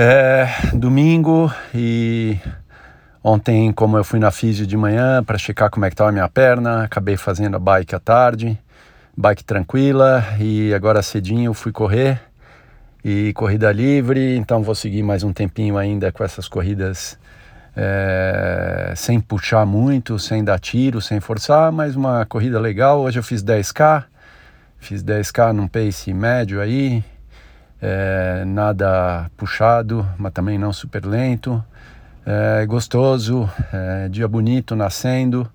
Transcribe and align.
É, 0.00 0.46
domingo 0.74 1.52
e 1.74 2.38
ontem, 3.20 3.72
como 3.72 3.96
eu 3.96 4.04
fui 4.04 4.20
na 4.20 4.30
físio 4.30 4.64
de 4.64 4.76
manhã 4.76 5.24
para 5.24 5.36
checar 5.36 5.68
como 5.70 5.84
é 5.86 5.88
que 5.88 5.94
estava 5.94 6.10
a 6.10 6.12
minha 6.12 6.28
perna, 6.28 6.84
acabei 6.84 7.16
fazendo 7.16 7.56
a 7.56 7.58
bike 7.58 7.96
à 7.96 7.98
tarde, 7.98 8.56
bike 9.16 9.42
tranquila 9.42 10.22
e 10.38 10.72
agora 10.72 11.02
cedinho 11.02 11.52
fui 11.52 11.72
correr 11.72 12.20
e 13.04 13.32
corrida 13.32 13.72
livre, 13.72 14.36
então 14.36 14.62
vou 14.62 14.76
seguir 14.76 15.02
mais 15.02 15.24
um 15.24 15.32
tempinho 15.32 15.76
ainda 15.76 16.12
com 16.12 16.22
essas 16.22 16.46
corridas 16.46 17.18
é, 17.76 18.92
sem 18.94 19.18
puxar 19.18 19.66
muito, 19.66 20.16
sem 20.16 20.44
dar 20.44 20.60
tiro, 20.60 21.00
sem 21.00 21.18
forçar, 21.18 21.72
mas 21.72 21.96
uma 21.96 22.24
corrida 22.24 22.60
legal. 22.60 23.00
Hoje 23.00 23.18
eu 23.18 23.22
fiz 23.24 23.42
10k, 23.42 24.04
fiz 24.78 25.02
10k 25.02 25.52
num 25.52 25.66
pace 25.66 26.14
médio 26.14 26.60
aí, 26.60 27.02
é, 27.80 28.44
nada 28.44 29.30
puxado, 29.36 30.06
mas 30.18 30.32
também 30.32 30.58
não 30.58 30.72
super 30.72 31.04
lento. 31.04 31.62
É, 32.26 32.66
gostoso, 32.66 33.48
é, 33.72 34.08
dia 34.08 34.28
bonito, 34.28 34.76
nascendo. 34.76 35.50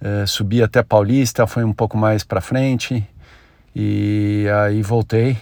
É, 0.00 0.26
subi 0.26 0.62
até 0.62 0.82
Paulista, 0.82 1.46
foi 1.46 1.64
um 1.64 1.72
pouco 1.72 1.96
mais 1.96 2.22
para 2.22 2.40
frente 2.40 3.08
e 3.74 4.46
aí 4.64 4.82
voltei 4.82 5.36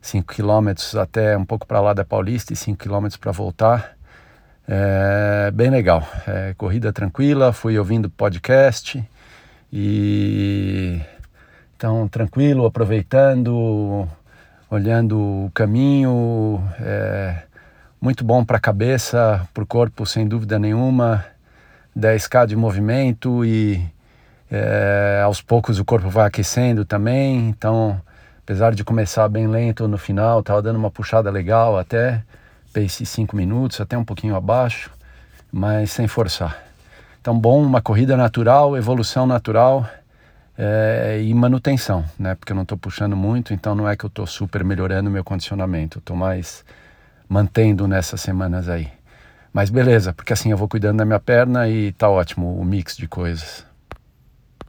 5 0.00 0.34
quilômetros 0.34 0.94
até 0.96 1.36
um 1.36 1.44
pouco 1.44 1.66
para 1.66 1.80
lá 1.80 1.94
da 1.94 2.04
Paulista 2.04 2.52
e 2.52 2.56
5 2.56 2.78
quilômetros 2.78 3.16
para 3.16 3.32
voltar. 3.32 3.96
É, 4.66 5.50
bem 5.50 5.70
legal, 5.70 6.06
é, 6.26 6.54
corrida 6.56 6.92
tranquila, 6.92 7.52
fui 7.52 7.78
ouvindo 7.78 8.08
podcast 8.10 9.02
e 9.72 11.00
então 11.76 12.08
tranquilo, 12.08 12.64
aproveitando, 12.64 14.08
olhando 14.74 15.16
o 15.46 15.50
caminho, 15.54 16.60
é, 16.80 17.42
muito 18.00 18.24
bom 18.24 18.44
para 18.44 18.56
a 18.56 18.60
cabeça, 18.60 19.48
para 19.54 19.62
o 19.62 19.66
corpo, 19.66 20.04
sem 20.04 20.26
dúvida 20.26 20.58
nenhuma. 20.58 21.24
10k 21.96 22.46
de 22.46 22.56
movimento 22.56 23.44
e 23.44 23.80
é, 24.50 25.22
aos 25.24 25.40
poucos 25.40 25.78
o 25.78 25.84
corpo 25.84 26.10
vai 26.10 26.26
aquecendo 26.26 26.84
também. 26.84 27.48
Então, 27.48 28.00
apesar 28.42 28.74
de 28.74 28.82
começar 28.82 29.28
bem 29.28 29.46
lento 29.46 29.86
no 29.86 29.96
final, 29.96 30.40
estava 30.40 30.60
dando 30.60 30.76
uma 30.76 30.90
puxada 30.90 31.30
legal 31.30 31.78
até, 31.78 32.20
pace 32.72 33.06
5 33.06 33.36
minutos, 33.36 33.80
até 33.80 33.96
um 33.96 34.04
pouquinho 34.04 34.34
abaixo, 34.34 34.90
mas 35.52 35.92
sem 35.92 36.08
forçar. 36.08 36.58
Então, 37.20 37.38
bom, 37.38 37.62
uma 37.62 37.80
corrida 37.80 38.16
natural, 38.16 38.76
evolução 38.76 39.24
natural 39.24 39.88
é, 40.56 41.20
e 41.22 41.34
manutenção, 41.34 42.04
né? 42.18 42.34
Porque 42.34 42.52
eu 42.52 42.56
não 42.56 42.62
estou 42.62 42.78
puxando 42.78 43.16
muito, 43.16 43.52
então 43.52 43.74
não 43.74 43.88
é 43.88 43.96
que 43.96 44.04
eu 44.04 44.08
estou 44.08 44.26
super 44.26 44.64
melhorando 44.64 45.10
meu 45.10 45.24
condicionamento, 45.24 45.98
estou 45.98 46.16
mais 46.16 46.64
mantendo 47.28 47.88
nessas 47.88 48.20
semanas 48.20 48.68
aí. 48.68 48.88
Mas 49.52 49.70
beleza, 49.70 50.12
porque 50.12 50.32
assim 50.32 50.50
eu 50.50 50.56
vou 50.56 50.68
cuidando 50.68 50.98
da 50.98 51.04
minha 51.04 51.20
perna 51.20 51.68
e 51.68 51.92
tá 51.92 52.08
ótimo 52.08 52.58
o 52.58 52.64
mix 52.64 52.96
de 52.96 53.06
coisas. 53.06 53.64